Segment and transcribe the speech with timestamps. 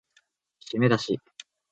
[0.61, 1.19] しめだし